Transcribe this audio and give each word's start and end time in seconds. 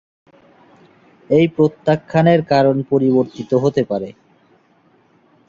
এই 1.29 1.45
প্রত্যাখ্যানের 1.55 2.41
কারণ 2.51 2.75
পরিবর্তিত 2.91 3.51
হতে 3.63 3.81
পারে। 3.83 4.09